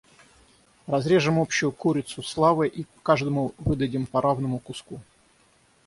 Разрежем 0.87 1.39
общую 1.39 1.71
курицу 1.71 2.23
славы 2.23 2.67
и 2.67 2.87
каждому 3.03 3.53
выдадим 3.59 4.07
по 4.07 4.19
равному 4.19 4.57
куску. 4.57 4.99